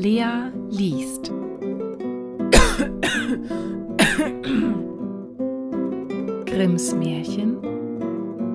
Lea 0.00 0.50
liest. 0.70 1.30
Grimms 6.46 6.94
Märchen, 6.94 7.58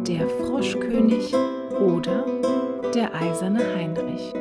der 0.07 0.27
Froschkönig 0.27 1.35
oder 1.79 2.25
der 2.95 3.13
eiserne 3.13 3.59
Heinrich. 3.75 4.33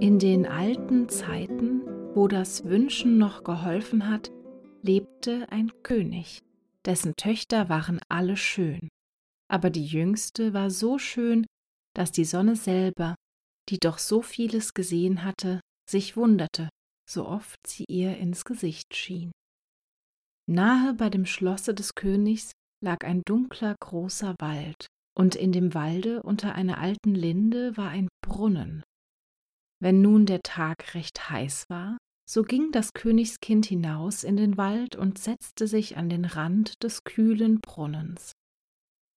In 0.00 0.18
den 0.18 0.46
alten 0.46 1.08
Zeiten, 1.08 1.82
wo 2.14 2.26
das 2.26 2.64
Wünschen 2.64 3.18
noch 3.18 3.44
geholfen 3.44 4.10
hat, 4.10 4.32
lebte 4.82 5.46
ein 5.50 5.70
König, 5.84 6.42
dessen 6.84 7.14
Töchter 7.14 7.68
waren 7.68 8.00
alle 8.08 8.36
schön 8.36 8.88
aber 9.48 9.70
die 9.70 9.84
jüngste 9.86 10.52
war 10.52 10.70
so 10.70 10.98
schön, 10.98 11.46
dass 11.94 12.12
die 12.12 12.24
Sonne 12.24 12.56
selber, 12.56 13.14
die 13.68 13.78
doch 13.78 13.98
so 13.98 14.22
vieles 14.22 14.74
gesehen 14.74 15.24
hatte, 15.24 15.60
sich 15.88 16.16
wunderte, 16.16 16.68
so 17.08 17.26
oft 17.26 17.58
sie 17.66 17.84
ihr 17.88 18.16
ins 18.18 18.44
Gesicht 18.44 18.94
schien. 18.94 19.32
Nahe 20.48 20.94
bei 20.94 21.10
dem 21.10 21.26
Schlosse 21.26 21.74
des 21.74 21.94
Königs 21.94 22.52
lag 22.84 23.04
ein 23.04 23.22
dunkler 23.26 23.74
großer 23.80 24.34
Wald, 24.38 24.86
und 25.16 25.34
in 25.34 25.52
dem 25.52 25.74
Walde 25.74 26.22
unter 26.22 26.54
einer 26.54 26.78
alten 26.78 27.14
Linde 27.14 27.76
war 27.76 27.88
ein 27.88 28.08
Brunnen. 28.22 28.82
Wenn 29.80 30.02
nun 30.02 30.26
der 30.26 30.40
Tag 30.42 30.94
recht 30.94 31.30
heiß 31.30 31.64
war, 31.68 31.96
so 32.28 32.42
ging 32.42 32.72
das 32.72 32.92
Königskind 32.92 33.66
hinaus 33.66 34.24
in 34.24 34.36
den 34.36 34.56
Wald 34.56 34.96
und 34.96 35.18
setzte 35.18 35.68
sich 35.68 35.96
an 35.96 36.08
den 36.08 36.24
Rand 36.24 36.82
des 36.82 37.04
kühlen 37.04 37.60
Brunnens. 37.60 38.32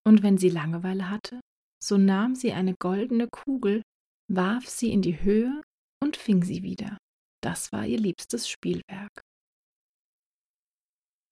Und 0.09 0.23
wenn 0.23 0.39
sie 0.39 0.49
Langeweile 0.49 1.11
hatte, 1.11 1.39
so 1.79 1.95
nahm 1.95 2.33
sie 2.33 2.51
eine 2.51 2.73
goldene 2.73 3.27
Kugel, 3.27 3.83
warf 4.27 4.67
sie 4.67 4.91
in 4.91 5.03
die 5.03 5.21
Höhe 5.21 5.61
und 6.03 6.17
fing 6.17 6.43
sie 6.43 6.63
wieder. 6.63 6.97
Das 7.43 7.71
war 7.71 7.85
ihr 7.85 7.99
liebstes 7.99 8.49
Spielwerk. 8.49 9.21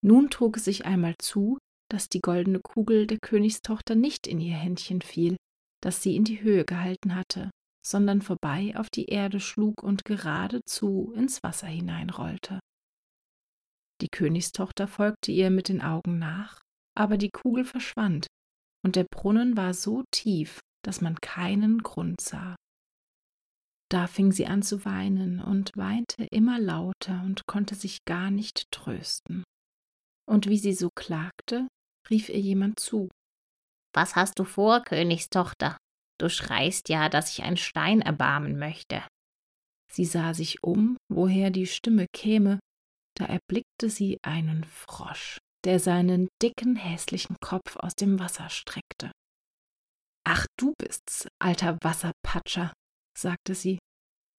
Nun 0.06 0.30
trug 0.30 0.58
es 0.58 0.66
sich 0.66 0.86
einmal 0.86 1.16
zu, 1.20 1.58
dass 1.90 2.08
die 2.08 2.20
goldene 2.20 2.60
Kugel 2.60 3.08
der 3.08 3.18
Königstochter 3.18 3.96
nicht 3.96 4.28
in 4.28 4.40
ihr 4.40 4.56
Händchen 4.56 5.02
fiel, 5.02 5.38
das 5.82 6.04
sie 6.04 6.16
in 6.16 6.24
die 6.24 6.44
Höhe 6.44 6.64
gehalten 6.64 7.16
hatte, 7.16 7.50
sondern 7.84 8.22
vorbei 8.22 8.76
auf 8.78 8.92
die 8.92 9.06
Erde 9.06 9.40
schlug 9.40 9.82
und 9.82 10.06
geradezu 10.06 11.14
ins 11.16 11.42
Wasser 11.42 11.66
hineinrollte. 11.66 12.60
Die 14.02 14.10
Königstochter 14.10 14.88
folgte 14.88 15.32
ihr 15.32 15.50
mit 15.50 15.68
den 15.68 15.82
Augen 15.82 16.20
nach, 16.20 16.62
aber 16.96 17.18
die 17.18 17.32
Kugel 17.32 17.66
verschwand, 17.66 18.28
und 18.84 18.96
der 18.96 19.06
Brunnen 19.06 19.58
war 19.58 19.74
so 19.74 20.04
tief, 20.12 20.60
dass 20.84 21.02
man 21.02 21.16
keinen 21.22 21.84
Grund 21.84 22.22
sah. 22.22 22.56
Da 23.90 24.08
fing 24.08 24.32
sie 24.32 24.48
an 24.48 24.62
zu 24.62 24.84
weinen 24.86 25.42
und 25.42 25.72
weinte 25.76 26.28
immer 26.32 26.60
lauter 26.60 27.22
und 27.24 27.46
konnte 27.48 27.76
sich 27.76 28.04
gar 28.06 28.32
nicht 28.32 28.70
trösten. 28.72 29.44
Und 30.30 30.48
wie 30.48 30.58
sie 30.58 30.74
so 30.74 30.90
klagte, 30.94 31.68
rief 32.10 32.30
ihr 32.30 32.40
jemand 32.40 32.80
zu. 32.80 33.10
Was 33.94 34.16
hast 34.16 34.40
du 34.40 34.44
vor, 34.44 34.82
Königstochter? 34.82 35.78
Du 36.20 36.30
schreist 36.30 36.90
ja, 36.90 37.10
dass 37.10 37.32
ich 37.32 37.44
ein 37.44 37.58
Stein 37.58 38.02
erbarmen 38.02 38.60
möchte. 38.60 39.04
Sie 39.92 40.06
sah 40.06 40.34
sich 40.34 40.64
um, 40.64 40.98
woher 41.10 41.50
die 41.50 41.68
Stimme 41.68 42.08
käme, 42.14 42.60
da 43.16 43.26
erblickte 43.26 43.90
sie 43.90 44.18
einen 44.22 44.66
Frosch 44.66 45.40
der 45.68 45.82
seinen 45.82 46.30
dicken, 46.42 46.78
hässlichen 46.78 47.36
Kopf 47.42 47.76
aus 47.76 47.94
dem 47.94 48.20
Wasser 48.20 48.50
streckte. 48.50 49.12
Ach, 50.24 50.46
du 50.58 50.74
bist's, 50.78 51.28
alter 51.40 51.78
Wasserpatscher, 51.82 52.72
sagte 53.18 53.54
sie. 53.54 53.78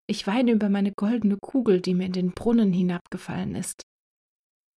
Ich 0.08 0.26
weine 0.26 0.52
über 0.52 0.70
meine 0.70 0.92
goldene 0.92 1.36
Kugel, 1.36 1.82
die 1.82 1.92
mir 1.92 2.06
in 2.06 2.12
den 2.12 2.32
Brunnen 2.32 2.72
hinabgefallen 2.72 3.54
ist. 3.56 3.82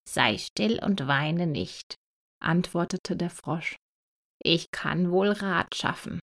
Sei 0.09 0.39
still 0.39 0.83
und 0.85 1.07
weine 1.07 1.47
nicht, 1.47 1.95
antwortete 2.43 3.17
der 3.17 3.31
Frosch. 3.31 3.77
Ich 4.43 4.73
kann 4.73 5.13
wohl 5.13 5.29
Rat 5.29 5.77
schaffen, 5.77 6.19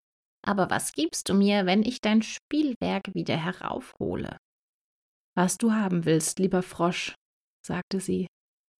aber 0.45 0.69
was 0.69 0.91
gibst 0.91 1.29
du 1.29 1.35
mir, 1.35 1.65
wenn 1.65 1.83
ich 1.83 2.01
dein 2.01 2.21
Spielwerk 2.21 3.13
wieder 3.13 3.37
heraufhole? 3.37 4.37
Was 5.37 5.57
du 5.57 5.71
haben 5.71 6.03
willst, 6.03 6.39
lieber 6.39 6.63
Frosch, 6.63 7.15
sagte 7.65 8.01
sie, 8.01 8.27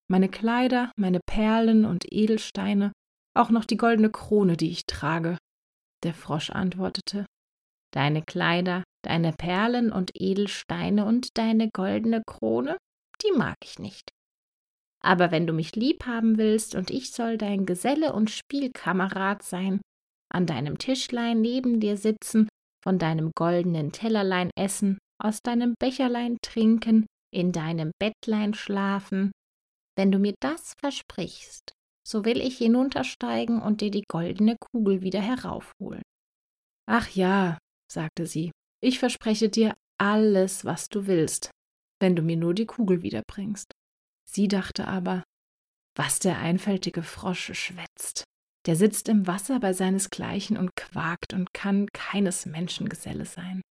meine 0.10 0.30
Kleider, 0.30 0.92
meine 0.98 1.20
Perlen 1.26 1.86
und 1.86 2.06
Edelsteine, 2.12 2.92
auch 3.36 3.50
noch 3.50 3.66
die 3.66 3.78
goldene 3.78 4.10
Krone, 4.10 4.58
die 4.58 4.70
ich 4.70 4.86
trage. 4.86 5.38
Der 6.04 6.14
Frosch 6.14 6.50
antwortete 6.50 7.26
Deine 7.94 8.22
Kleider, 8.22 8.84
deine 9.04 9.34
Perlen 9.34 9.92
und 9.92 10.12
Edelsteine 10.14 11.06
und 11.06 11.38
deine 11.38 11.70
goldene 11.72 12.24
Krone, 12.26 12.78
die 13.24 13.32
mag 13.38 13.56
ich 13.64 13.80
nicht. 13.80 14.10
Aber 15.04 15.32
wenn 15.32 15.48
du 15.48 15.54
mich 15.54 15.76
lieb 15.76 16.06
haben 16.06 16.38
willst 16.38 16.76
und 16.76 16.90
ich 16.90 17.12
soll 17.12 17.38
dein 17.38 17.66
Geselle 17.66 18.14
und 18.14 18.30
Spielkamerad 18.30 19.44
sein, 19.44 19.82
an 20.30 20.46
deinem 20.46 20.78
Tischlein 20.78 21.42
neben 21.42 21.80
dir 21.80 21.98
sitzen, 21.98 22.50
von 22.84 23.00
deinem 23.00 23.32
goldenen 23.36 23.92
Tellerlein 23.92 24.52
essen, 24.58 24.98
aus 25.22 25.42
deinem 25.42 25.76
Becherlein 25.80 26.38
trinken, 26.42 27.06
in 27.34 27.52
deinem 27.52 27.92
Bettlein 28.00 28.54
schlafen, 28.54 29.32
wenn 29.98 30.12
du 30.12 30.20
mir 30.20 30.36
das 30.40 30.76
versprichst, 30.80 31.74
so 32.08 32.24
will 32.24 32.40
ich 32.40 32.60
hinuntersteigen 32.60 33.62
und 33.62 33.82
dir 33.82 33.92
die 33.92 34.04
goldene 34.08 34.56
Kugel 34.58 35.02
wieder 35.02 35.22
heraufholen. 35.22 36.04
Ach 36.88 37.10
ja, 37.10 37.58
sagte 37.92 38.28
sie, 38.28 38.52
ich 38.82 39.00
verspreche 39.00 39.50
dir 39.50 39.76
alles, 40.00 40.64
was 40.64 40.88
du 40.88 41.08
willst, 41.08 41.50
wenn 42.00 42.16
du 42.16 42.22
mir 42.22 42.38
nur 42.38 42.54
die 42.54 42.68
Kugel 42.68 43.02
wiederbringst. 43.02 43.72
Sie 44.30 44.48
dachte 44.48 44.88
aber, 44.88 45.24
was 45.96 46.20
der 46.20 46.38
einfältige 46.38 47.02
Frosch 47.02 47.52
schwätzt. 47.54 48.24
Der 48.68 48.76
sitzt 48.76 49.10
im 49.10 49.26
Wasser 49.26 49.60
bei 49.60 49.74
seinesgleichen 49.74 50.58
und 50.58 50.76
quakt 50.76 51.34
und 51.34 51.54
kann 51.54 51.88
keines 51.94 52.46
Menschen 52.46 52.88
Geselle 52.88 53.26
sein. 53.26 53.62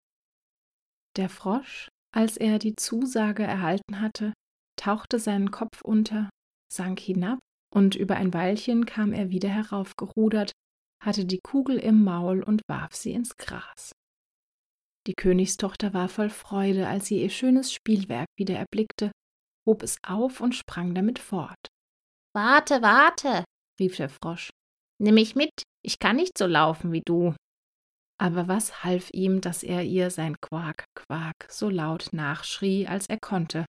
Der 1.16 1.28
Frosch, 1.28 1.88
als 2.12 2.36
er 2.36 2.58
die 2.58 2.74
Zusage 2.74 3.44
erhalten 3.44 4.00
hatte, 4.00 4.32
tauchte 4.76 5.18
seinen 5.18 5.50
Kopf 5.50 5.82
unter, 5.82 6.30
sank 6.72 7.00
hinab, 7.00 7.38
und 7.74 7.94
über 7.94 8.16
ein 8.16 8.32
Weilchen 8.32 8.86
kam 8.86 9.12
er 9.12 9.30
wieder 9.30 9.48
heraufgerudert, 9.48 10.52
hatte 11.02 11.24
die 11.24 11.40
Kugel 11.42 11.78
im 11.78 12.04
Maul 12.04 12.42
und 12.42 12.62
warf 12.68 12.94
sie 12.94 13.12
ins 13.12 13.36
Gras. 13.36 13.92
Die 15.06 15.14
Königstochter 15.14 15.94
war 15.94 16.08
voll 16.08 16.30
Freude, 16.30 16.88
als 16.88 17.06
sie 17.06 17.22
ihr 17.22 17.30
schönes 17.30 17.72
Spielwerk 17.72 18.26
wieder 18.36 18.56
erblickte, 18.56 19.12
hob 19.66 19.82
es 19.82 19.98
auf 20.02 20.40
und 20.40 20.54
sprang 20.54 20.94
damit 20.94 21.18
fort. 21.18 21.68
Warte, 22.34 22.82
warte, 22.82 23.44
rief 23.78 23.96
der 23.96 24.08
Frosch. 24.08 24.50
Nimm 24.98 25.14
mich 25.14 25.36
mit, 25.36 25.50
ich 25.84 25.98
kann 25.98 26.16
nicht 26.16 26.36
so 26.38 26.46
laufen 26.46 26.92
wie 26.92 27.02
du. 27.04 27.34
Aber 28.18 28.48
was 28.48 28.82
half 28.82 29.10
ihm, 29.12 29.40
dass 29.40 29.62
er 29.62 29.84
ihr 29.84 30.10
sein 30.10 30.36
Quak, 30.40 30.86
Quak 30.94 31.46
so 31.50 31.68
laut 31.68 32.08
nachschrie, 32.12 32.86
als 32.86 33.06
er 33.08 33.18
konnte, 33.20 33.66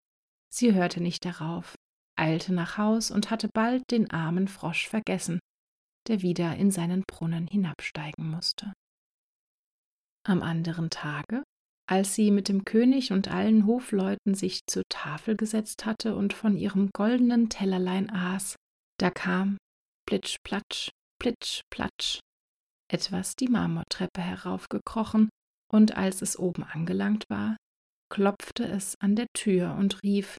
Sie 0.49 0.73
hörte 0.73 1.01
nicht 1.01 1.25
darauf, 1.25 1.75
eilte 2.17 2.53
nach 2.53 2.77
Haus 2.77 3.11
und 3.11 3.29
hatte 3.29 3.49
bald 3.53 3.83
den 3.91 4.09
armen 4.11 4.47
Frosch 4.47 4.87
vergessen, 4.87 5.39
der 6.07 6.21
wieder 6.21 6.55
in 6.55 6.71
seinen 6.71 7.03
Brunnen 7.07 7.47
hinabsteigen 7.47 8.29
musste. 8.29 8.73
Am 10.25 10.41
anderen 10.41 10.89
Tage, 10.89 11.43
als 11.89 12.15
sie 12.15 12.31
mit 12.31 12.49
dem 12.49 12.65
König 12.65 13.11
und 13.11 13.29
allen 13.29 13.65
Hofleuten 13.65 14.33
sich 14.33 14.61
zur 14.67 14.83
Tafel 14.89 15.37
gesetzt 15.37 15.85
hatte 15.85 16.15
und 16.15 16.33
von 16.33 16.57
ihrem 16.57 16.89
goldenen 16.93 17.49
Tellerlein 17.49 18.09
aß, 18.09 18.55
da 18.99 19.09
kam 19.09 19.57
plitsch 20.05 20.37
platsch, 20.43 20.89
plitsch 21.19 21.61
platsch 21.69 22.19
etwas 22.89 23.35
die 23.35 23.49
Marmortreppe 23.49 24.21
heraufgekrochen, 24.21 25.29
und 25.69 25.97
als 25.97 26.21
es 26.21 26.39
oben 26.39 26.63
angelangt 26.63 27.25
war, 27.29 27.57
klopfte 28.09 28.65
es 28.65 28.95
an 28.99 29.15
der 29.15 29.27
Tür 29.33 29.75
und 29.75 30.01
rief 30.03 30.37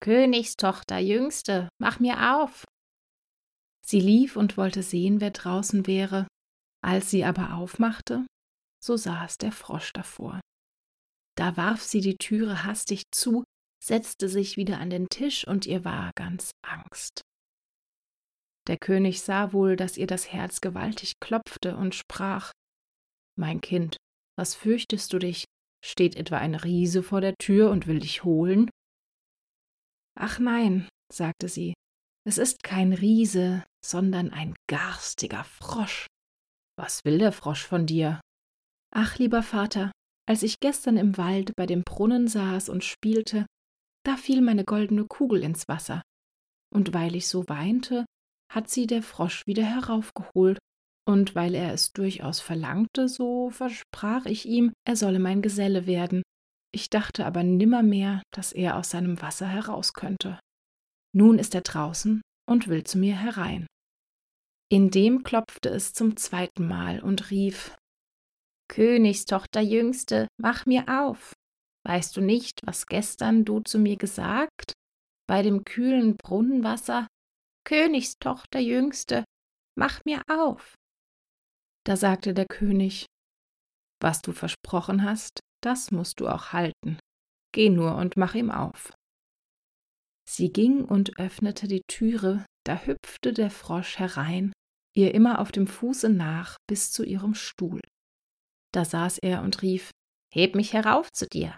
Königstochter, 0.00 0.98
Jüngste, 0.98 1.68
mach 1.78 2.00
mir 2.00 2.36
auf. 2.36 2.64
Sie 3.84 4.00
lief 4.00 4.36
und 4.36 4.56
wollte 4.56 4.82
sehen, 4.82 5.20
wer 5.20 5.30
draußen 5.30 5.86
wäre, 5.86 6.26
als 6.84 7.10
sie 7.10 7.24
aber 7.24 7.54
aufmachte, 7.54 8.26
so 8.82 8.96
saß 8.96 9.38
der 9.38 9.52
Frosch 9.52 9.92
davor. 9.92 10.40
Da 11.36 11.56
warf 11.56 11.82
sie 11.82 12.00
die 12.00 12.16
Türe 12.16 12.64
hastig 12.64 13.04
zu, 13.12 13.44
setzte 13.82 14.28
sich 14.28 14.56
wieder 14.56 14.78
an 14.78 14.90
den 14.90 15.08
Tisch 15.08 15.46
und 15.46 15.66
ihr 15.66 15.84
war 15.84 16.10
ganz 16.14 16.50
Angst. 16.62 17.22
Der 18.66 18.78
König 18.78 19.22
sah 19.22 19.52
wohl, 19.52 19.76
dass 19.76 19.96
ihr 19.96 20.06
das 20.06 20.32
Herz 20.32 20.60
gewaltig 20.60 21.14
klopfte 21.20 21.76
und 21.76 21.94
sprach 21.94 22.52
Mein 23.38 23.60
Kind, 23.60 23.96
was 24.36 24.54
fürchtest 24.54 25.12
du 25.12 25.18
dich? 25.18 25.44
Steht 25.86 26.16
etwa 26.16 26.38
ein 26.38 26.56
Riese 26.56 27.04
vor 27.04 27.20
der 27.20 27.36
Tür 27.36 27.70
und 27.70 27.86
will 27.86 28.00
dich 28.00 28.24
holen? 28.24 28.68
Ach 30.18 30.40
nein, 30.40 30.88
sagte 31.12 31.48
sie, 31.48 31.74
es 32.26 32.38
ist 32.38 32.64
kein 32.64 32.92
Riese, 32.92 33.64
sondern 33.84 34.32
ein 34.32 34.56
garstiger 34.68 35.44
Frosch. 35.44 36.08
Was 36.76 37.04
will 37.04 37.18
der 37.18 37.30
Frosch 37.30 37.64
von 37.64 37.86
dir? 37.86 38.20
Ach, 38.92 39.16
lieber 39.18 39.44
Vater, 39.44 39.92
als 40.28 40.42
ich 40.42 40.58
gestern 40.58 40.96
im 40.96 41.16
Wald 41.18 41.52
bei 41.54 41.66
dem 41.66 41.84
Brunnen 41.84 42.26
saß 42.26 42.68
und 42.68 42.82
spielte, 42.82 43.46
da 44.04 44.16
fiel 44.16 44.40
meine 44.40 44.64
goldene 44.64 45.04
Kugel 45.04 45.44
ins 45.44 45.68
Wasser. 45.68 46.02
Und 46.74 46.94
weil 46.94 47.14
ich 47.14 47.28
so 47.28 47.48
weinte, 47.48 48.06
hat 48.52 48.68
sie 48.68 48.88
der 48.88 49.04
Frosch 49.04 49.46
wieder 49.46 49.64
heraufgeholt, 49.64 50.58
und 51.08 51.34
weil 51.34 51.54
er 51.54 51.72
es 51.72 51.92
durchaus 51.92 52.40
verlangte, 52.40 53.08
so 53.08 53.50
versprach 53.50 54.26
ich 54.26 54.46
ihm, 54.46 54.72
er 54.84 54.96
solle 54.96 55.18
mein 55.18 55.40
Geselle 55.40 55.86
werden. 55.86 56.22
Ich 56.74 56.90
dachte 56.90 57.24
aber 57.24 57.42
nimmermehr, 57.42 58.22
dass 58.34 58.52
er 58.52 58.76
aus 58.76 58.90
seinem 58.90 59.22
Wasser 59.22 59.46
heraus 59.46 59.92
könnte. 59.92 60.38
Nun 61.14 61.38
ist 61.38 61.54
er 61.54 61.62
draußen 61.62 62.20
und 62.48 62.68
will 62.68 62.84
zu 62.84 62.98
mir 62.98 63.16
herein. 63.16 63.66
Indem 64.70 65.22
klopfte 65.22 65.68
es 65.68 65.92
zum 65.92 66.16
zweiten 66.16 66.66
Mal 66.66 67.00
und 67.00 67.30
rief 67.30 67.76
Königstochter 68.68 69.60
Jüngste, 69.60 70.26
mach 70.38 70.66
mir 70.66 70.84
auf. 70.88 71.32
Weißt 71.86 72.16
du 72.16 72.20
nicht, 72.20 72.60
was 72.66 72.86
gestern 72.86 73.44
du 73.44 73.60
zu 73.60 73.78
mir 73.78 73.96
gesagt? 73.96 74.72
Bei 75.28 75.42
dem 75.42 75.64
kühlen 75.64 76.16
Brunnenwasser? 76.16 77.06
Königstochter 77.64 78.58
Jüngste, 78.58 79.24
mach 79.78 80.04
mir 80.04 80.20
auf. 80.28 80.74
Da 81.86 81.96
sagte 81.96 82.34
der 82.34 82.46
König, 82.46 83.06
Was 84.02 84.20
du 84.20 84.32
versprochen 84.32 85.04
hast, 85.04 85.38
das 85.62 85.92
musst 85.92 86.18
du 86.18 86.26
auch 86.26 86.52
halten. 86.52 86.98
Geh 87.54 87.70
nur 87.70 87.94
und 87.94 88.16
mach 88.16 88.34
ihm 88.34 88.50
auf. 88.50 88.92
Sie 90.28 90.52
ging 90.52 90.84
und 90.84 91.18
öffnete 91.20 91.68
die 91.68 91.82
Türe, 91.88 92.44
da 92.64 92.84
hüpfte 92.84 93.32
der 93.32 93.50
Frosch 93.50 94.00
herein, 94.00 94.52
ihr 94.96 95.14
immer 95.14 95.40
auf 95.40 95.52
dem 95.52 95.68
Fuße 95.68 96.08
nach 96.08 96.56
bis 96.68 96.90
zu 96.90 97.04
ihrem 97.04 97.34
Stuhl. 97.34 97.80
Da 98.74 98.84
saß 98.84 99.18
er 99.18 99.42
und 99.42 99.62
rief 99.62 99.92
Heb 100.34 100.56
mich 100.56 100.72
herauf 100.72 101.08
zu 101.12 101.26
dir. 101.28 101.56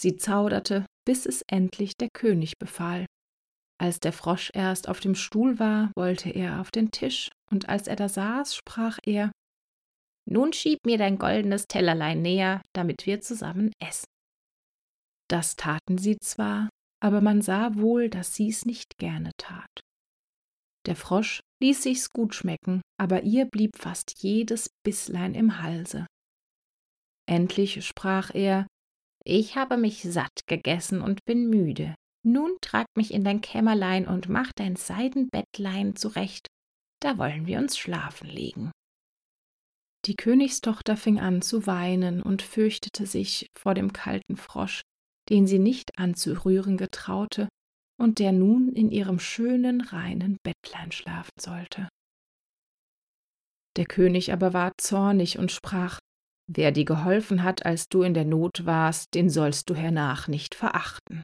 Sie 0.00 0.16
zauderte, 0.16 0.86
bis 1.06 1.26
es 1.26 1.42
endlich 1.46 1.92
der 2.00 2.08
König 2.14 2.54
befahl. 2.58 3.04
Als 3.78 4.00
der 4.00 4.14
Frosch 4.14 4.50
erst 4.54 4.88
auf 4.88 5.00
dem 5.00 5.14
Stuhl 5.14 5.58
war, 5.58 5.92
wollte 5.94 6.30
er 6.30 6.60
auf 6.60 6.70
den 6.70 6.90
Tisch, 6.90 7.28
und 7.50 7.68
als 7.68 7.86
er 7.86 7.96
da 7.96 8.08
saß, 8.08 8.56
sprach 8.56 8.98
er 9.04 9.30
Nun 10.28 10.52
schieb 10.52 10.78
mir 10.86 10.98
dein 10.98 11.18
goldenes 11.18 11.66
Tellerlein 11.66 12.22
näher, 12.22 12.62
damit 12.74 13.06
wir 13.06 13.20
zusammen 13.20 13.72
essen. 13.82 14.06
Das 15.28 15.56
taten 15.56 15.98
sie 15.98 16.18
zwar, 16.18 16.68
aber 17.02 17.20
man 17.20 17.42
sah 17.42 17.74
wohl, 17.74 18.08
dass 18.08 18.34
sie's 18.34 18.64
nicht 18.64 18.98
gerne 18.98 19.30
tat. 19.38 19.80
Der 20.86 20.96
Frosch 20.96 21.40
ließ 21.62 21.82
sich's 21.82 22.10
gut 22.10 22.34
schmecken, 22.34 22.82
aber 23.00 23.22
ihr 23.22 23.46
blieb 23.46 23.76
fast 23.76 24.22
jedes 24.22 24.70
Bisslein 24.84 25.34
im 25.34 25.62
Halse. 25.62 26.06
Endlich 27.28 27.84
sprach 27.86 28.34
er 28.34 28.66
Ich 29.24 29.56
habe 29.56 29.76
mich 29.76 30.02
satt 30.02 30.46
gegessen 30.46 31.00
und 31.00 31.20
bin 31.24 31.48
müde. 31.48 31.94
Nun 32.24 32.56
trag 32.60 32.86
mich 32.96 33.12
in 33.12 33.24
dein 33.24 33.40
Kämmerlein 33.40 34.06
und 34.06 34.28
mach 34.28 34.50
dein 34.54 34.76
Seidenbettlein 34.76 35.96
zurecht, 35.96 36.46
da 37.00 37.18
wollen 37.18 37.46
wir 37.46 37.58
uns 37.58 37.76
schlafen 37.76 38.28
legen. 38.28 38.70
Die 40.04 40.16
Königstochter 40.16 40.96
fing 40.96 41.20
an 41.20 41.42
zu 41.42 41.66
weinen 41.66 42.22
und 42.22 42.42
fürchtete 42.42 43.06
sich 43.06 43.46
vor 43.56 43.74
dem 43.74 43.92
kalten 43.92 44.36
Frosch, 44.36 44.80
den 45.28 45.46
sie 45.46 45.60
nicht 45.60 45.98
anzurühren 45.98 46.76
getraute 46.76 47.48
und 48.00 48.18
der 48.18 48.32
nun 48.32 48.72
in 48.72 48.90
ihrem 48.90 49.20
schönen, 49.20 49.80
reinen 49.80 50.38
Bettlein 50.42 50.90
schlafen 50.90 51.38
sollte. 51.38 51.88
Der 53.76 53.86
König 53.86 54.32
aber 54.32 54.52
war 54.52 54.72
zornig 54.76 55.38
und 55.38 55.52
sprach 55.52 55.98
Wer 56.48 56.72
dir 56.72 56.84
geholfen 56.84 57.44
hat, 57.44 57.64
als 57.64 57.88
du 57.88 58.02
in 58.02 58.14
der 58.14 58.24
Not 58.24 58.66
warst, 58.66 59.14
den 59.14 59.30
sollst 59.30 59.70
du 59.70 59.74
hernach 59.74 60.26
nicht 60.26 60.56
verachten. 60.56 61.22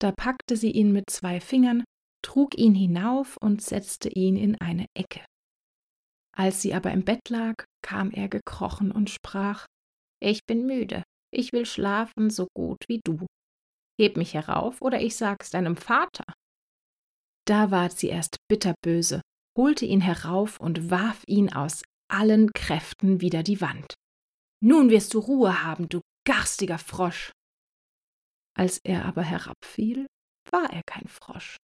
Da 0.00 0.10
packte 0.12 0.56
sie 0.56 0.72
ihn 0.72 0.92
mit 0.92 1.08
zwei 1.08 1.40
Fingern, 1.40 1.84
trug 2.22 2.58
ihn 2.58 2.74
hinauf 2.74 3.36
und 3.40 3.62
setzte 3.62 4.08
ihn 4.08 4.36
in 4.36 4.60
eine 4.60 4.86
Ecke. 4.94 5.24
Als 6.38 6.60
sie 6.60 6.74
aber 6.74 6.90
im 6.92 7.04
Bett 7.04 7.28
lag, 7.30 7.64
kam 7.82 8.10
er 8.10 8.28
gekrochen 8.28 8.92
und 8.92 9.10
sprach 9.10 9.66
Ich 10.20 10.44
bin 10.46 10.66
müde, 10.66 11.02
ich 11.32 11.52
will 11.52 11.66
schlafen 11.66 12.30
so 12.30 12.46
gut 12.54 12.84
wie 12.88 13.00
du. 13.02 13.26
Heb 13.98 14.16
mich 14.16 14.34
herauf, 14.34 14.82
oder 14.82 15.00
ich 15.00 15.16
sag's 15.16 15.50
deinem 15.50 15.76
Vater. 15.76 16.24
Da 17.46 17.70
ward 17.70 17.98
sie 17.98 18.08
erst 18.08 18.36
bitterböse, 18.48 19.22
holte 19.56 19.86
ihn 19.86 20.00
herauf 20.00 20.60
und 20.60 20.90
warf 20.90 21.22
ihn 21.26 21.52
aus 21.52 21.82
allen 22.08 22.52
Kräften 22.52 23.20
wider 23.20 23.42
die 23.42 23.60
Wand. 23.60 23.94
Nun 24.62 24.90
wirst 24.90 25.14
du 25.14 25.20
Ruhe 25.20 25.62
haben, 25.62 25.88
du 25.88 26.00
garstiger 26.26 26.78
Frosch. 26.78 27.32
Als 28.56 28.78
er 28.84 29.04
aber 29.04 29.22
herabfiel, 29.22 30.06
war 30.50 30.70
er 30.72 30.82
kein 30.86 31.08
Frosch, 31.08 31.56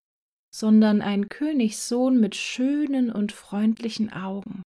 sondern 0.55 1.01
ein 1.01 1.29
Königssohn 1.29 2.21
mit 2.21 2.35
schönen 2.35 3.11
und 3.11 3.33
freundlichen 3.33 4.13
Augen. 4.13 4.63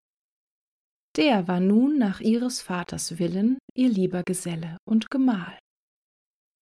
Der 1.16 1.48
war 1.48 1.60
nun 1.60 2.00
nach 2.00 2.22
ihres 2.22 2.62
Vaters 2.62 3.20
Willen 3.20 3.60
ihr 3.76 3.90
lieber 3.90 4.24
Geselle 4.24 4.78
und 4.88 5.12
Gemahl. 5.12 5.58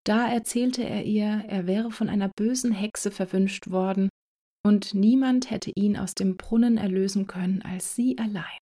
Da 0.05 0.27
erzählte 0.27 0.83
er 0.83 1.05
ihr, 1.05 1.45
er 1.47 1.67
wäre 1.67 1.91
von 1.91 2.09
einer 2.09 2.29
bösen 2.35 2.71
Hexe 2.71 3.11
verwünscht 3.11 3.69
worden, 3.69 4.09
und 4.65 4.93
niemand 4.93 5.49
hätte 5.49 5.71
ihn 5.75 5.97
aus 5.97 6.13
dem 6.13 6.37
Brunnen 6.37 6.77
erlösen 6.77 7.27
können 7.27 7.61
als 7.61 7.95
sie 7.95 8.17
allein. 8.17 8.57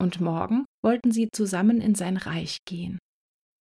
Und 0.00 0.20
morgen 0.20 0.64
wollten 0.82 1.12
sie 1.12 1.28
zusammen 1.32 1.80
in 1.80 1.94
sein 1.94 2.16
Reich 2.16 2.58
gehen. 2.66 2.98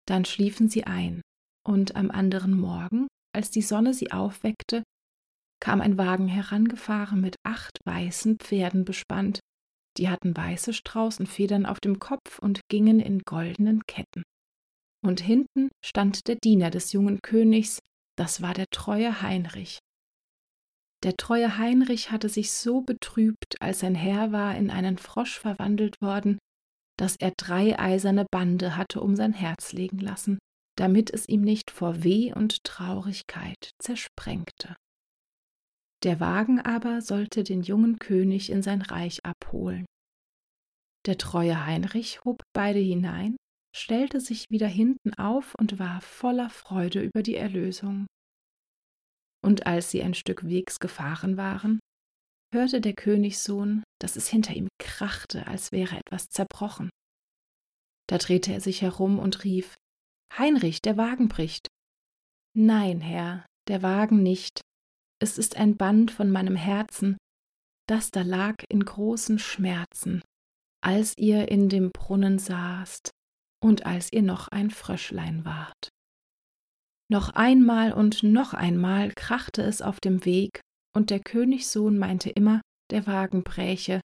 Dann 0.07 0.25
schliefen 0.25 0.69
sie 0.69 0.85
ein, 0.85 1.21
und 1.67 1.97
am 1.97 2.11
anderen 2.11 2.59
Morgen, 2.59 3.09
als 3.35 3.51
die 3.51 3.63
Sonne 3.63 3.95
sie 3.95 4.11
aufweckte, 4.13 4.83
kam 5.62 5.81
ein 5.81 5.97
Wagen 5.97 6.26
herangefahren 6.26 7.20
mit 7.20 7.37
acht 7.44 7.79
weißen 7.85 8.38
Pferden 8.38 8.85
bespannt, 8.85 9.38
die 9.97 10.09
hatten 10.09 10.37
weiße 10.37 10.73
Straußenfedern 10.73 11.67
auf 11.67 11.79
dem 11.79 12.00
Kopf 12.00 12.41
und 12.41 12.62
gingen 12.69 12.99
in 12.99 13.20
goldenen 13.20 13.82
Ketten. 13.87 14.25
Und 15.05 15.20
hinten 15.20 15.69
stand 15.85 16.26
der 16.26 16.35
Diener 16.43 16.70
des 16.70 16.93
jungen 16.93 17.20
Königs, 17.23 17.79
das 18.19 18.43
war 18.43 18.55
der 18.55 18.67
treue 18.73 19.23
Heinrich. 19.23 19.79
Der 21.05 21.17
treue 21.17 21.59
Heinrich 21.59 22.11
hatte 22.11 22.29
sich 22.29 22.53
so 22.53 22.81
betrübt, 22.81 23.55
als 23.61 23.81
sein 23.81 23.94
Herr 23.94 24.32
war 24.32 24.56
in 24.56 24.69
einen 24.69 24.99
Frosch 24.99 25.38
verwandelt 25.38 26.00
worden, 26.00 26.38
dass 26.99 27.14
er 27.14 27.35
drei 27.37 27.78
eiserne 27.78 28.26
Bande 28.33 28.76
hatte 28.76 29.00
um 29.00 29.14
sein 29.14 29.33
Herz 29.33 29.73
legen 29.73 29.99
lassen, 29.99 30.38
damit 30.76 31.12
es 31.12 31.28
ihm 31.28 31.42
nicht 31.42 31.71
vor 31.71 32.02
Weh 32.02 32.33
und 32.33 32.64
Traurigkeit 32.64 33.71
zersprengte. 33.78 34.75
Der 36.02 36.18
Wagen 36.18 36.61
aber 36.61 37.00
sollte 37.00 37.44
den 37.44 37.62
jungen 37.62 37.99
König 37.99 38.50
in 38.50 38.62
sein 38.62 38.82
Reich 38.82 39.25
abholen. 39.25 39.87
Der 41.06 41.18
treue 41.18 41.64
Heinrich 41.66 42.25
hob 42.25 42.42
beide 42.52 42.78
hinein, 42.78 43.37
stellte 43.75 44.21
sich 44.21 44.50
wieder 44.50 44.66
hinten 44.66 45.14
auf 45.14 45.54
und 45.54 45.78
war 45.78 46.00
voller 46.00 46.50
Freude 46.50 47.02
über 47.02 47.23
die 47.23 47.37
Erlösung. 47.37 48.06
Und 49.44 49.66
als 49.66 49.90
sie 49.90 50.02
ein 50.02 50.14
Stück 50.14 50.44
Wegs 50.44 50.78
gefahren 50.78 51.37
waren, 51.37 51.80
hörte 52.52 52.80
der 52.80 52.94
Königssohn, 52.94 53.82
dass 54.00 54.16
es 54.16 54.28
hinter 54.28 54.54
ihm 54.54 54.68
krachte, 54.78 55.47
als 55.47 55.73
wäre 55.73 55.97
etwas 55.97 56.28
zerbrochen. 56.28 56.90
Da 58.09 58.18
drehte 58.18 58.52
er 58.52 58.61
sich 58.61 58.82
herum 58.82 59.18
und 59.18 59.44
rief 59.44 59.75
Heinrich, 60.37 60.82
der 60.82 60.97
Wagen 60.97 61.28
bricht. 61.28 61.68
Nein, 62.54 63.00
Herr, 63.00 63.47
der 63.68 63.82
Wagen 63.82 64.23
nicht, 64.23 64.61
es 65.23 65.38
ist 65.38 65.57
ein 65.57 65.76
Band 65.76 66.11
von 66.11 66.31
meinem 66.31 66.57
Herzen, 66.57 67.17
das 67.88 68.11
da 68.11 68.23
lag 68.23 68.57
in 68.69 68.85
großen 68.85 69.38
Schmerzen, 69.38 70.21
als 70.83 71.17
ihr 71.17 71.49
in 71.49 71.69
dem 71.69 71.93
Brunnen 71.93 72.38
saßt 72.38 73.11
und 73.62 73.87
als 73.87 74.12
ihr 74.12 74.23
noch 74.23 74.49
ein 74.49 74.71
Fröschlein 74.71 75.45
wart. 75.45 75.88
Noch 77.09 77.31
einmal 77.31 77.93
und 77.93 78.25
noch 78.25 78.52
einmal 78.52 79.12
krachte 79.14 79.62
es 79.62 79.81
auf 79.81 80.00
dem 80.00 80.25
Weg, 80.25 80.61
und 80.95 81.11
der 81.11 81.21
Königssohn 81.21 81.97
meinte 81.99 82.31
immer, 82.31 82.61
der 82.91 83.07
Wagen 83.07 83.45
bräche, 83.45 84.00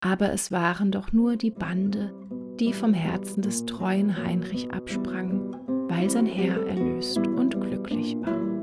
aber 0.00 0.32
es 0.32 0.52
waren 0.52 0.92
doch 0.92 1.12
nur 1.12 1.36
die 1.36 1.50
Bande, 1.50 2.14
die 2.60 2.72
vom 2.72 2.94
Herzen 2.94 3.42
des 3.42 3.66
treuen 3.66 4.16
Heinrich 4.16 4.70
absprangen, 4.70 5.56
weil 5.90 6.08
sein 6.08 6.26
Herr 6.26 6.64
erlöst 6.66 7.18
und 7.18 7.60
glücklich 7.60 8.16
war. 8.18 8.57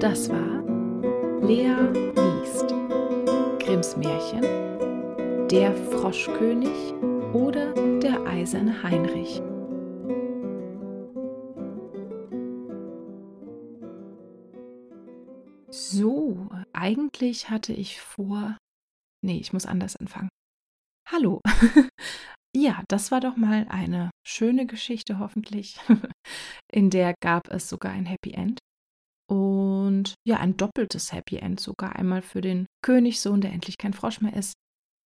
Das 0.00 0.30
war 0.30 0.64
Lea 1.42 1.76
liest 2.16 2.68
Grimms 3.62 3.98
Märchen 3.98 4.40
Der 5.48 5.74
Froschkönig 5.74 6.94
oder 7.34 7.74
der 8.00 8.24
eiserne 8.24 8.82
Heinrich. 8.82 9.42
So, 15.68 16.48
eigentlich 16.72 17.50
hatte 17.50 17.74
ich 17.74 18.00
vor. 18.00 18.56
Nee, 19.22 19.36
ich 19.36 19.52
muss 19.52 19.66
anders 19.66 19.96
anfangen. 19.96 20.30
Hallo. 21.10 21.42
ja, 22.56 22.82
das 22.88 23.10
war 23.10 23.20
doch 23.20 23.36
mal 23.36 23.66
eine 23.68 24.10
schöne 24.26 24.64
Geschichte, 24.64 25.18
hoffentlich. 25.18 25.78
In 26.72 26.88
der 26.88 27.12
gab 27.20 27.48
es 27.48 27.68
sogar 27.68 27.92
ein 27.92 28.06
Happy 28.06 28.30
End. 28.30 28.60
Und 29.30 29.69
ja, 30.26 30.38
ein 30.38 30.56
doppeltes 30.56 31.12
Happy 31.12 31.36
End 31.36 31.60
sogar. 31.60 31.96
Einmal 31.96 32.22
für 32.22 32.40
den 32.40 32.66
Königssohn, 32.82 33.40
der 33.40 33.52
endlich 33.52 33.78
kein 33.78 33.94
Frosch 33.94 34.20
mehr 34.20 34.34
ist. 34.34 34.54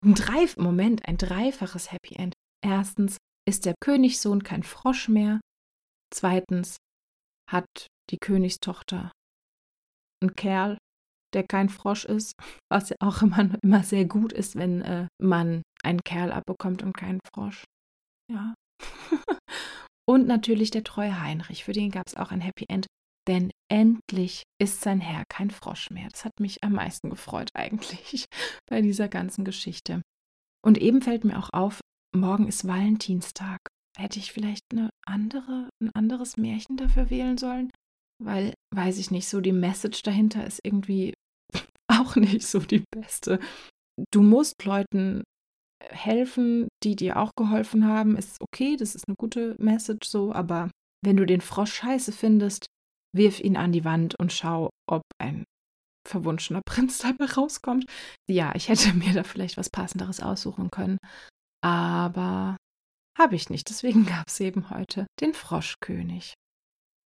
Ein 0.05 0.14
Dreif 0.14 0.57
Moment, 0.57 1.07
ein 1.09 1.17
dreifaches 1.17 1.93
Happy 1.93 2.14
End. 2.17 2.35
Erstens 2.64 3.19
ist 3.49 3.67
der 3.67 3.75
Königssohn 3.81 4.43
kein 4.43 4.62
Frosch 4.62 5.09
mehr. 5.09 5.41
Zweitens 6.12 6.76
hat 7.50 7.67
die 8.11 8.19
Königstochter 8.19 9.12
einen 10.23 10.35
Kerl, 10.35 10.79
der 11.35 11.45
kein 11.45 11.69
Frosch 11.69 12.05
ist, 12.05 12.33
was 12.71 12.91
ja 12.91 12.97
auch 13.00 13.23
immer, 13.23 13.50
immer 13.62 13.83
sehr 13.83 14.05
gut 14.05 14.33
ist, 14.33 14.57
wenn 14.57 14.83
äh, 14.83 15.07
man 15.21 15.62
einen 15.83 16.00
Kerl 16.05 16.33
abbekommt 16.33 16.83
und 16.83 16.97
keinen 16.97 17.21
Frosch. 17.33 17.64
Ja. 18.33 18.55
und 20.09 20.26
natürlich 20.26 20.71
der 20.71 20.85
treue 20.85 21.21
Heinrich, 21.21 21.64
für 21.64 21.73
den 21.73 21.91
gab 21.91 22.07
es 22.07 22.17
auch 22.17 22.31
ein 22.31 22.41
Happy 22.41 22.64
End, 22.69 22.87
denn 23.26 23.50
endlich 23.71 24.45
ist 24.61 24.81
sein 24.81 25.00
Herr 25.00 25.25
kein 25.28 25.50
Frosch 25.50 25.90
mehr. 25.90 26.09
Das 26.11 26.25
hat 26.25 26.40
mich 26.40 26.62
am 26.62 26.73
meisten 26.73 27.11
gefreut 27.11 27.50
eigentlich 27.54 28.26
bei 28.69 28.83
dieser 28.83 29.09
ganzen 29.09 29.45
Geschichte. 29.45 30.02
Und 30.64 30.78
eben 30.78 31.02
fällt 31.02 31.25
mir 31.25 31.38
auch 31.38 31.50
auf, 31.52 31.81
morgen 32.14 32.49
ist 32.49 32.66
Valentinstag. 32.66 33.61
Hätte 33.97 34.19
ich 34.19 34.33
vielleicht 34.33 34.64
eine 34.73 34.90
andere, 35.07 35.69
ein 35.81 35.90
anderes 35.95 36.37
Märchen 36.37 36.76
dafür 36.76 37.11
wählen 37.11 37.38
sollen? 37.38 37.71
Weil, 38.23 38.54
weiß 38.75 38.99
ich 38.99 39.11
nicht, 39.11 39.28
so 39.28 39.40
die 39.40 39.52
Message 39.52 40.02
dahinter 40.02 40.47
ist 40.47 40.61
irgendwie 40.64 41.14
auch 41.88 42.16
nicht 42.16 42.47
so 42.47 42.61
die 42.61 42.85
beste. 42.90 43.40
Du 44.12 44.23
musst 44.23 44.64
Leuten 44.64 45.23
helfen, 45.90 46.69
die 46.83 46.97
dir 46.97 47.19
auch 47.19 47.33
geholfen 47.37 47.87
haben, 47.87 48.16
ist 48.16 48.40
okay, 48.40 48.76
das 48.76 48.95
ist 48.95 49.04
eine 49.07 49.16
gute 49.16 49.54
Message 49.59 50.09
so, 50.09 50.33
aber 50.33 50.71
wenn 51.04 51.16
du 51.16 51.26
den 51.26 51.40
Frosch 51.40 51.75
scheiße 51.75 52.12
findest, 52.12 52.66
wirf 53.14 53.40
ihn 53.40 53.56
an 53.56 53.73
die 53.73 53.85
Wand 53.85 54.14
und 54.18 54.33
schau, 54.33 54.71
ob 54.88 55.02
ein 55.18 55.44
verwunschener 56.06 56.62
Prinz 56.66 56.99
dabei 56.99 57.26
rauskommt. 57.26 57.87
Ja, 58.28 58.54
ich 58.54 58.68
hätte 58.68 58.92
mir 58.94 59.12
da 59.12 59.25
vielleicht 59.25 59.56
was 59.56 59.71
Passenderes 59.71 60.21
aussuchen 60.21 60.71
können, 60.71 60.99
aber 61.62 62.56
habe 63.18 63.37
ich 63.37 63.50
nicht. 63.50 63.68
Deswegen 63.71 64.06
gab 64.06 64.28
es 64.28 64.40
eben 64.40 64.71
heute 64.71 65.06
den 65.21 65.35
Froschkönig. 65.35 66.35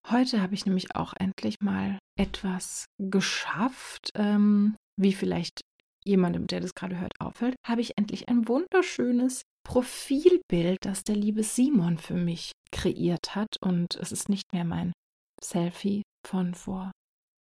Heute 0.10 0.42
habe 0.42 0.54
ich 0.54 0.66
nämlich 0.66 0.96
auch 0.96 1.14
endlich 1.20 1.58
mal 1.62 2.00
etwas 2.18 2.86
geschafft, 2.98 4.10
ähm, 4.16 4.76
wie 4.98 5.14
vielleicht 5.14 5.62
jemandem, 6.06 6.48
der 6.48 6.62
das 6.62 6.74
gerade 6.74 7.00
hört, 7.00 7.12
auffällt, 7.20 7.56
habe 7.66 7.82
ich 7.82 7.98
endlich 7.98 8.30
ein 8.30 8.48
wunderschönes 8.48 9.44
Profilbild, 9.64 10.80
das 10.82 11.04
der 11.04 11.16
liebe 11.16 11.44
Simon 11.44 11.98
für 11.98 12.16
mich 12.16 12.54
kreiert 12.72 13.36
hat. 13.36 13.58
Und 13.62 13.96
es 13.96 14.12
ist 14.12 14.30
nicht 14.30 14.52
mehr 14.54 14.66
mein 14.66 14.94
Selfie 15.44 16.04
von 16.28 16.54
vor 16.54 16.92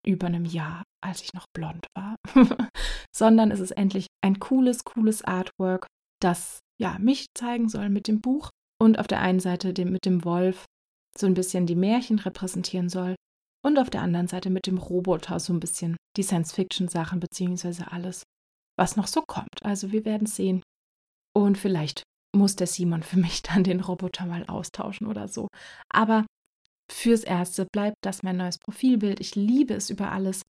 über 0.07 0.27
einem 0.27 0.45
Jahr, 0.45 0.83
als 1.03 1.23
ich 1.23 1.33
noch 1.33 1.47
blond 1.55 1.87
war, 1.95 2.17
sondern 3.15 3.51
es 3.51 3.61
ist 3.61 3.71
endlich 3.71 4.07
ein 4.23 4.39
cooles, 4.39 4.85
cooles 4.85 5.23
Artwork, 5.23 5.87
das 6.21 6.59
ja 6.81 6.99
mich 6.99 7.27
zeigen 7.35 7.69
soll 7.69 7.89
mit 7.89 8.09
dem 8.09 8.21
Buch 8.21 8.51
und 8.81 8.99
auf 8.99 9.07
der 9.07 9.21
einen 9.21 9.41
Seite 9.41 9.73
dem, 9.73 9.93
mit 9.93 10.05
dem 10.05 10.25
Wolf 10.25 10.67
so 11.17 11.27
ein 11.27 11.35
bisschen 11.35 11.67
die 11.67 11.77
Märchen 11.77 12.19
repräsentieren 12.19 12.89
soll 12.89 13.15
und 13.65 13.79
auf 13.79 13.89
der 13.89 14.03
anderen 14.03 14.29
Seite 14.29 14.51
mit 14.51 14.67
dem 14.67 14.79
Roboter 14.79 15.41
so 15.41 15.53
ein 15.53 15.61
bisschen 15.61 15.97
die 16.17 16.23
Science-Fiction-Sachen 16.23 17.19
beziehungsweise 17.21 17.91
alles, 17.91 18.23
was 18.79 18.97
noch 18.97 19.07
so 19.07 19.23
kommt. 19.23 19.63
Also 19.63 19.91
wir 19.91 20.05
werden 20.05 20.27
sehen. 20.27 20.63
Und 21.35 21.57
vielleicht 21.57 22.03
muss 22.37 22.57
der 22.57 22.67
Simon 22.67 23.03
für 23.03 23.19
mich 23.19 23.43
dann 23.43 23.65
den 23.65 23.81
Roboter 23.81 24.27
mal 24.27 24.45
austauschen 24.47 25.07
oder 25.07 25.29
so. 25.29 25.49
Aber 25.89 26.27
fürs 26.91 27.25
Erste 27.25 27.67
bleibt 27.73 27.97
das 28.03 28.23
mein 28.23 28.37
neues 28.37 28.59
Profilbild. 28.59 29.21
Ich 29.21 29.35
liebe 29.35 29.75
es 29.75 29.91
über 29.91 30.13
alles. 30.13 30.43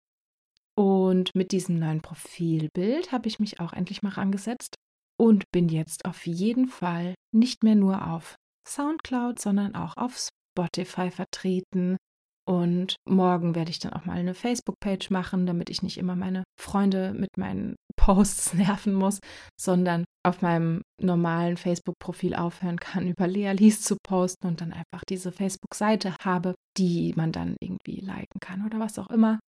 Und 0.76 1.31
mit 1.35 1.53
diesem 1.53 1.79
neuen 1.79 2.03
Profilbild 2.03 3.12
habe 3.12 3.29
ich 3.29 3.38
mich 3.38 3.61
auch 3.61 3.73
endlich 3.73 4.03
mal 4.03 4.11
rangesetzt 4.11 4.75
und 5.21 5.45
bin 5.53 5.69
jetzt 5.69 6.05
auf 6.05 6.26
jeden 6.26 6.67
Fall 6.67 7.14
nicht 7.33 7.62
mehr 7.62 7.76
nur 7.76 8.11
auf 8.11 8.35
SoundCloud, 8.69 9.38
sondern 9.41 9.76
auch 9.76 9.97
auf 9.97 10.19
Spotify 10.57 11.11
vertreten. 11.11 11.97
Und 12.46 12.96
morgen 13.08 13.54
werde 13.54 13.70
ich 13.70 13.78
dann 13.78 13.94
auch 13.94 14.04
mal 14.04 14.18
eine 14.18 14.34
Facebook-Page 14.34 15.10
machen, 15.10 15.46
damit 15.46 15.70
ich 15.70 15.82
nicht 15.82 15.96
immer 15.96 16.14
meine 16.14 16.44
Freunde 16.60 17.14
mit 17.14 17.38
meinen 17.38 17.76
Posts 17.96 18.54
nerven 18.54 18.92
muss, 18.92 19.20
sondern 19.58 20.04
auf 20.26 20.42
meinem 20.42 20.82
normalen 21.00 21.56
Facebook-Profil 21.56 22.34
aufhören 22.34 22.78
kann, 22.78 23.06
über 23.08 23.26
Lea 23.26 23.52
Lies 23.52 23.82
zu 23.82 23.96
posten 24.02 24.46
und 24.46 24.60
dann 24.60 24.72
einfach 24.72 25.02
diese 25.08 25.32
Facebook-Seite 25.32 26.16
habe, 26.22 26.54
die 26.76 27.14
man 27.16 27.32
dann 27.32 27.56
irgendwie 27.62 28.00
liken 28.00 28.40
kann 28.40 28.66
oder 28.66 28.78
was 28.78 28.98
auch 28.98 29.10
immer. 29.10 29.38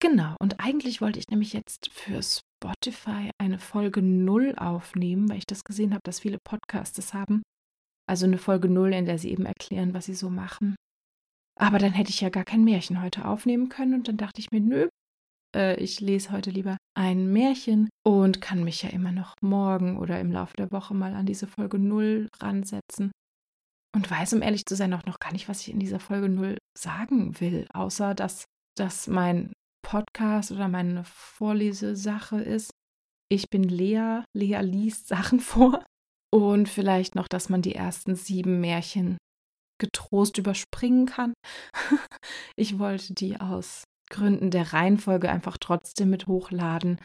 Genau, 0.00 0.36
und 0.40 0.60
eigentlich 0.60 1.00
wollte 1.00 1.18
ich 1.18 1.26
nämlich 1.28 1.52
jetzt 1.52 1.90
für 1.90 2.20
Spotify 2.22 3.30
eine 3.38 3.58
Folge 3.58 4.00
0 4.00 4.54
aufnehmen, 4.56 5.28
weil 5.28 5.38
ich 5.38 5.46
das 5.46 5.64
gesehen 5.64 5.92
habe, 5.92 6.02
dass 6.04 6.20
viele 6.20 6.38
Podcasts 6.38 6.94
das 6.94 7.14
haben. 7.14 7.42
Also 8.08 8.24
eine 8.26 8.38
Folge 8.38 8.68
0, 8.68 8.94
in 8.94 9.06
der 9.06 9.18
sie 9.18 9.30
eben 9.30 9.44
erklären, 9.44 9.94
was 9.94 10.04
sie 10.04 10.14
so 10.14 10.30
machen. 10.30 10.76
Aber 11.60 11.78
dann 11.78 11.92
hätte 11.92 12.10
ich 12.10 12.20
ja 12.20 12.28
gar 12.28 12.44
kein 12.44 12.64
Märchen 12.64 13.02
heute 13.02 13.26
aufnehmen 13.26 13.68
können 13.68 13.94
und 13.94 14.08
dann 14.08 14.16
dachte 14.16 14.40
ich 14.40 14.50
mir, 14.52 14.60
nö, 14.60 14.88
äh, 15.54 15.76
ich 15.82 16.00
lese 16.00 16.30
heute 16.30 16.50
lieber 16.50 16.76
ein 16.94 17.32
Märchen 17.32 17.88
und 18.06 18.40
kann 18.40 18.64
mich 18.64 18.82
ja 18.82 18.90
immer 18.90 19.12
noch 19.12 19.34
morgen 19.40 19.98
oder 19.98 20.20
im 20.20 20.30
Laufe 20.30 20.56
der 20.56 20.70
Woche 20.70 20.94
mal 20.94 21.14
an 21.14 21.26
diese 21.26 21.46
Folge 21.46 21.78
0 21.78 22.28
ransetzen. 22.38 23.10
Und 23.94 24.10
weiß, 24.10 24.34
um 24.34 24.42
ehrlich 24.42 24.66
zu 24.66 24.76
sein, 24.76 24.94
auch 24.94 25.06
noch 25.06 25.18
gar 25.18 25.32
nicht, 25.32 25.48
was 25.48 25.62
ich 25.62 25.72
in 25.72 25.80
dieser 25.80 25.98
Folge 25.98 26.28
0 26.28 26.58
sagen 26.76 27.40
will, 27.40 27.66
außer 27.72 28.14
dass 28.14 28.44
das 28.76 29.08
mein 29.08 29.52
Podcast 29.82 30.52
oder 30.52 30.68
meine 30.68 31.04
Vorlesesache 31.04 32.40
ist. 32.40 32.70
Ich 33.30 33.50
bin 33.50 33.64
Lea, 33.64 34.22
Lea 34.36 34.60
liest 34.60 35.08
Sachen 35.08 35.40
vor. 35.40 35.84
Und 36.30 36.68
vielleicht 36.68 37.14
noch, 37.14 37.26
dass 37.26 37.48
man 37.48 37.62
die 37.62 37.74
ersten 37.74 38.14
sieben 38.14 38.60
Märchen 38.60 39.16
getrost 39.78 40.38
überspringen 40.38 41.06
kann. 41.06 41.34
ich 42.56 42.78
wollte 42.78 43.14
die 43.14 43.40
aus 43.40 43.84
Gründen 44.10 44.50
der 44.50 44.72
Reihenfolge 44.72 45.30
einfach 45.30 45.58
trotzdem 45.58 46.10
mit 46.10 46.26
hochladen. 46.26 47.00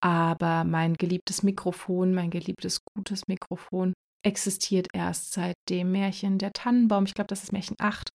Aber 0.00 0.64
mein 0.64 0.94
geliebtes 0.94 1.42
Mikrofon, 1.42 2.14
mein 2.14 2.30
geliebtes 2.30 2.84
gutes 2.84 3.26
Mikrofon 3.26 3.94
existiert 4.24 4.88
erst 4.92 5.32
seit 5.32 5.54
dem 5.68 5.92
Märchen 5.92 6.38
Der 6.38 6.52
Tannenbaum. 6.52 7.04
Ich 7.04 7.14
glaube, 7.14 7.28
das 7.28 7.44
ist 7.44 7.52
Märchen 7.52 7.76
8. 7.78 8.08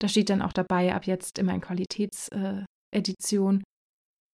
Da 0.00 0.08
steht 0.08 0.30
dann 0.30 0.42
auch 0.42 0.52
dabei, 0.52 0.94
ab 0.94 1.06
jetzt 1.06 1.38
immer 1.38 1.54
in 1.54 1.60
Qualitätsedition. 1.60 3.58
Äh, 3.58 3.62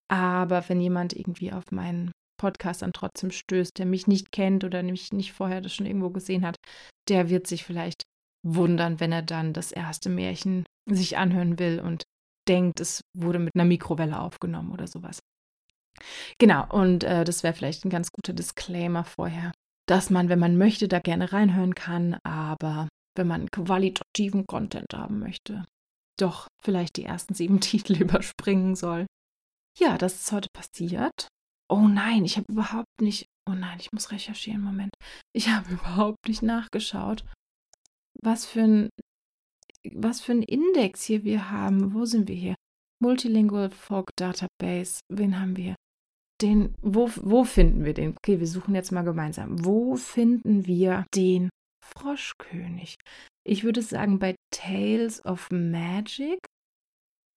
Aber 0.08 0.68
wenn 0.68 0.80
jemand 0.80 1.12
irgendwie 1.12 1.52
auf 1.52 1.70
meinen 1.72 2.12
Podcast 2.38 2.82
dann 2.82 2.92
trotzdem 2.92 3.30
stößt, 3.30 3.78
der 3.78 3.86
mich 3.86 4.06
nicht 4.06 4.30
kennt 4.30 4.62
oder 4.64 4.82
mich 4.82 5.12
nicht 5.12 5.32
vorher 5.32 5.60
das 5.60 5.74
schon 5.74 5.86
irgendwo 5.86 6.10
gesehen 6.10 6.46
hat, 6.46 6.56
der 7.08 7.28
wird 7.30 7.46
sich 7.46 7.64
vielleicht 7.64 8.02
wundern, 8.46 9.00
wenn 9.00 9.12
er 9.12 9.22
dann 9.22 9.52
das 9.52 9.72
erste 9.72 10.08
Märchen 10.08 10.64
sich 10.88 11.18
anhören 11.18 11.58
will 11.58 11.80
und 11.80 12.04
denkt, 12.48 12.80
es 12.80 13.00
wurde 13.16 13.38
mit 13.38 13.54
einer 13.54 13.64
Mikrowelle 13.64 14.20
aufgenommen 14.20 14.72
oder 14.72 14.86
sowas. 14.86 15.18
Genau, 16.38 16.66
und 16.72 17.04
äh, 17.04 17.24
das 17.24 17.42
wäre 17.42 17.54
vielleicht 17.54 17.84
ein 17.84 17.90
ganz 17.90 18.12
guter 18.12 18.32
Disclaimer 18.32 19.04
vorher, 19.04 19.52
dass 19.88 20.10
man, 20.10 20.28
wenn 20.28 20.38
man 20.38 20.58
möchte, 20.58 20.88
da 20.88 21.00
gerne 21.00 21.32
reinhören 21.32 21.74
kann, 21.74 22.18
aber 22.22 22.88
wenn 23.16 23.26
man 23.26 23.50
qualitativen 23.50 24.46
Content 24.46 24.92
haben 24.94 25.18
möchte, 25.18 25.64
doch 26.18 26.48
vielleicht 26.62 26.96
die 26.96 27.04
ersten 27.04 27.34
sieben 27.34 27.60
Titel 27.60 28.00
überspringen 28.00 28.76
soll. 28.76 29.06
Ja, 29.78 29.98
das 29.98 30.14
ist 30.14 30.32
heute 30.32 30.48
passiert. 30.52 31.28
Oh 31.68 31.88
nein, 31.88 32.24
ich 32.24 32.36
habe 32.36 32.50
überhaupt 32.50 33.00
nicht. 33.00 33.26
Oh 33.48 33.54
nein, 33.54 33.78
ich 33.80 33.92
muss 33.92 34.10
recherchieren. 34.10 34.62
Moment. 34.62 34.92
Ich 35.34 35.48
habe 35.48 35.68
überhaupt 35.72 36.28
nicht 36.28 36.42
nachgeschaut, 36.42 37.24
was 38.22 38.46
für 38.46 38.62
ein 38.62 38.90
was 39.94 40.20
für 40.20 40.32
ein 40.32 40.42
Index 40.42 41.04
hier 41.04 41.24
wir 41.24 41.50
haben. 41.50 41.94
Wo 41.94 42.04
sind 42.04 42.28
wir 42.28 42.34
hier? 42.34 42.54
Multilingual 43.00 43.70
Folk 43.70 44.10
Database. 44.16 45.00
Wen 45.08 45.38
haben 45.38 45.56
wir? 45.56 45.74
Den, 46.42 46.74
wo, 46.82 47.10
wo 47.16 47.44
finden 47.44 47.84
wir 47.84 47.94
den? 47.94 48.16
Okay, 48.16 48.40
wir 48.40 48.46
suchen 48.46 48.74
jetzt 48.74 48.92
mal 48.92 49.04
gemeinsam. 49.04 49.64
Wo 49.64 49.96
finden 49.96 50.66
wir 50.66 51.06
den 51.14 51.50
Froschkönig? 51.84 52.96
Ich 53.46 53.64
würde 53.64 53.82
sagen 53.82 54.18
bei 54.18 54.34
Tales 54.50 55.24
of 55.24 55.50
Magic. 55.50 56.38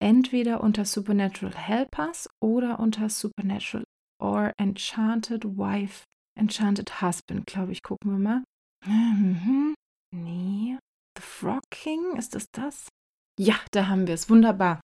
Entweder 0.02 0.64
unter 0.64 0.86
Supernatural 0.86 1.56
Helpers 1.56 2.30
oder 2.42 2.80
unter 2.80 3.10
Supernatural 3.10 3.84
or 4.22 4.54
Enchanted 4.58 5.46
Wife, 5.58 6.04
Enchanted 6.38 7.02
Husband, 7.02 7.46
glaube 7.46 7.74
ich. 7.74 7.84
Gucken 7.84 8.12
wir 8.12 8.20
mal. 8.20 8.44
Nee. 10.12 10.78
The 11.16 11.22
Frog 11.22 11.64
King, 11.72 12.16
ist 12.18 12.36
das 12.36 12.46
das? 12.52 12.90
Ja, 13.38 13.60
da 13.72 13.88
haben 13.88 14.08
wir 14.08 14.14
es. 14.14 14.30
Wunderbar. 14.30 14.82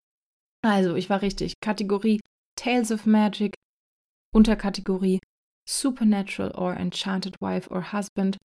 Also, 0.62 0.96
ich 0.96 1.10
war 1.10 1.22
richtig. 1.22 1.54
Kategorie 1.62 2.20
Tales 2.56 2.92
of 2.92 3.06
Magic, 3.06 3.54
Unterkategorie 4.34 5.20
Supernatural 5.68 6.52
or 6.56 6.76
Enchanted 6.76 7.36
Wife 7.42 7.70
or 7.70 7.92
Husband. 7.92 8.38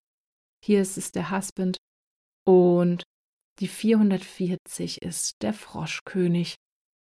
Hier 0.65 0.81
ist 0.81 0.97
es 0.97 1.13
der 1.13 1.31
Husband. 1.31 1.77
Und 2.47 3.03
die 3.59 3.69
440 3.69 5.03
ist 5.03 5.35
der 5.43 5.53
Froschkönig. 5.53 6.55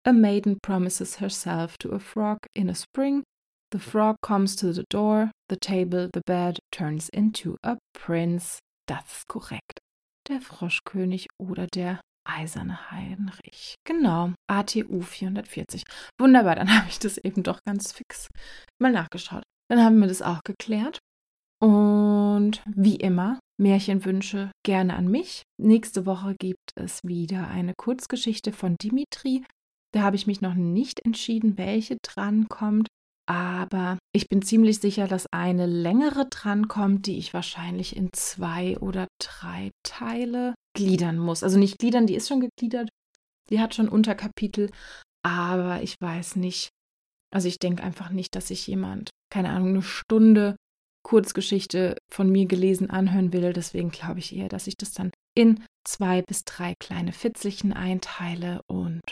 A 0.06 0.12
maiden 0.12 0.58
promises 0.60 1.20
herself 1.20 1.76
to 1.78 1.90
a 1.92 1.98
frog 1.98 2.38
in 2.54 2.68
a 2.68 2.74
spring. 2.74 3.24
The 3.72 3.78
frog 3.78 4.16
comes 4.22 4.54
to 4.56 4.72
the 4.72 4.84
door, 4.90 5.30
the 5.48 5.56
table, 5.56 6.08
the 6.12 6.20
bed 6.26 6.58
turns 6.70 7.08
into 7.08 7.56
a 7.64 7.78
prince. 7.92 8.58
Das 8.86 9.04
ist 9.18 9.28
korrekt. 9.28 9.78
Der 10.28 10.40
Froschkönig 10.40 11.28
oder 11.38 11.66
der 11.66 12.00
eiserne 12.26 12.90
Heinrich. 12.90 13.74
Genau, 13.86 14.32
ATU 14.48 15.00
440. 15.02 15.84
Wunderbar, 16.18 16.56
dann 16.56 16.74
habe 16.78 16.88
ich 16.88 16.98
das 16.98 17.18
eben 17.18 17.42
doch 17.42 17.60
ganz 17.66 17.92
fix 17.92 18.28
mal 18.80 18.92
nachgeschaut. 18.92 19.42
Dann 19.70 19.82
haben 19.82 19.98
wir 19.98 20.08
das 20.08 20.22
auch 20.22 20.40
geklärt. 20.44 20.98
Und 21.62 22.62
wie 22.66 22.96
immer, 22.96 23.38
Märchenwünsche 23.58 24.50
gerne 24.64 24.96
an 24.96 25.08
mich. 25.08 25.42
Nächste 25.58 26.04
Woche 26.04 26.34
gibt 26.38 26.72
es 26.74 27.00
wieder 27.04 27.48
eine 27.48 27.72
Kurzgeschichte 27.74 28.52
von 28.52 28.76
Dimitri. 28.76 29.44
Da 29.94 30.02
habe 30.02 30.16
ich 30.16 30.26
mich 30.26 30.40
noch 30.40 30.54
nicht 30.54 31.00
entschieden, 31.04 31.56
welche 31.56 31.96
drankommt. 32.02 32.88
Aber 33.26 33.98
ich 34.12 34.28
bin 34.28 34.42
ziemlich 34.42 34.80
sicher, 34.80 35.08
dass 35.08 35.26
eine 35.32 35.66
längere 35.66 36.26
drankommt, 36.28 37.06
die 37.06 37.18
ich 37.18 37.32
wahrscheinlich 37.32 37.96
in 37.96 38.10
zwei 38.12 38.76
oder 38.78 39.06
drei 39.18 39.70
Teile 39.82 40.54
gliedern 40.76 41.18
muss. 41.18 41.42
Also 41.42 41.58
nicht 41.58 41.78
gliedern, 41.78 42.06
die 42.06 42.16
ist 42.16 42.28
schon 42.28 42.40
gegliedert. 42.40 42.88
Die 43.50 43.60
hat 43.60 43.74
schon 43.74 43.88
Unterkapitel. 43.88 44.70
Aber 45.22 45.82
ich 45.82 45.94
weiß 46.00 46.36
nicht. 46.36 46.68
Also 47.32 47.48
ich 47.48 47.58
denke 47.58 47.82
einfach 47.82 48.10
nicht, 48.10 48.34
dass 48.34 48.48
sich 48.48 48.66
jemand, 48.66 49.10
keine 49.32 49.50
Ahnung, 49.50 49.70
eine 49.70 49.82
Stunde 49.82 50.56
Kurzgeschichte 51.02 51.96
von 52.10 52.30
mir 52.30 52.46
gelesen 52.46 52.90
anhören 52.90 53.32
will. 53.32 53.52
Deswegen 53.54 53.90
glaube 53.90 54.18
ich 54.18 54.34
eher, 54.34 54.48
dass 54.48 54.66
ich 54.66 54.76
das 54.76 54.92
dann 54.92 55.10
in 55.34 55.64
zwei 55.86 56.22
bis 56.22 56.44
drei 56.44 56.74
kleine 56.78 57.12
Fitzelchen 57.12 57.72
einteile. 57.72 58.60
Und 58.68 59.02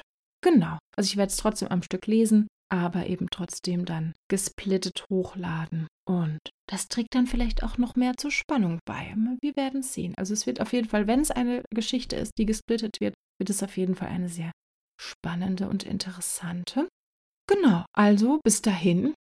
genau. 0.42 0.78
Also 0.96 1.08
ich 1.08 1.16
werde 1.16 1.30
es 1.30 1.38
trotzdem 1.38 1.68
am 1.68 1.82
Stück 1.82 2.06
lesen 2.06 2.46
aber 2.72 3.06
eben 3.06 3.28
trotzdem 3.30 3.84
dann 3.84 4.14
gesplittet 4.30 5.04
hochladen. 5.10 5.88
Und 6.08 6.38
das 6.66 6.88
trägt 6.88 7.14
dann 7.14 7.26
vielleicht 7.26 7.62
auch 7.62 7.76
noch 7.76 7.96
mehr 7.96 8.16
zur 8.16 8.30
Spannung 8.30 8.78
bei. 8.86 9.14
Wir 9.42 9.54
werden 9.56 9.80
es 9.80 9.92
sehen. 9.92 10.14
Also 10.16 10.32
es 10.32 10.46
wird 10.46 10.60
auf 10.60 10.72
jeden 10.72 10.88
Fall, 10.88 11.06
wenn 11.06 11.20
es 11.20 11.30
eine 11.30 11.62
Geschichte 11.70 12.16
ist, 12.16 12.32
die 12.38 12.46
gesplittet 12.46 12.96
wird, 13.00 13.14
wird 13.38 13.50
es 13.50 13.62
auf 13.62 13.76
jeden 13.76 13.94
Fall 13.94 14.08
eine 14.08 14.30
sehr 14.30 14.52
spannende 14.98 15.68
und 15.68 15.82
interessante. 15.82 16.88
Genau, 17.46 17.84
also 17.92 18.40
bis 18.42 18.62
dahin. 18.62 19.14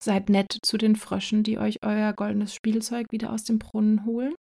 Seid 0.00 0.28
nett 0.28 0.56
zu 0.62 0.78
den 0.78 0.94
Fröschen, 0.94 1.42
die 1.42 1.58
euch 1.58 1.82
euer 1.82 2.12
goldenes 2.12 2.54
Spielzeug 2.54 3.06
wieder 3.10 3.32
aus 3.32 3.42
dem 3.42 3.58
Brunnen 3.58 4.04
holen. 4.04 4.34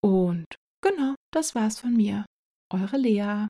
Und 0.00 0.46
genau, 0.80 1.14
das 1.32 1.56
war's 1.56 1.80
von 1.80 1.92
mir. 1.92 2.24
Eure 2.72 2.98
Lea. 2.98 3.48